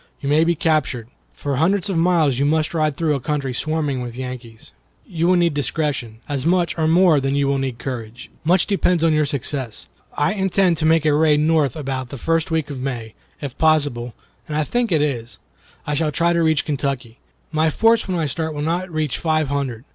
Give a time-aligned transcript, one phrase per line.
[0.19, 1.09] You may be captured.
[1.35, 4.71] For hundreds of miles you must ride through a country swarming with Yankees.
[5.05, 8.31] You will need discretion, as much or more than you will need courage.
[8.43, 9.89] Much depends on your success.
[10.17, 13.13] I intend to make a raid north about the first week in May.
[13.41, 14.15] If possible
[14.47, 15.37] (and I think it is),
[15.85, 17.19] I shall try to reach Kentucky.
[17.51, 19.85] My force when I start will not reach five hundred.